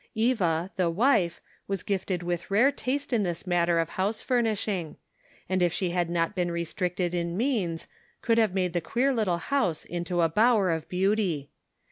[0.15, 4.95] Eva, the wife, was gifted with rare taste in this matter of house furnishing,
[5.47, 7.87] and if she had not been re stricted in means,
[8.23, 11.51] could have made the queer little house into a bower of beauty.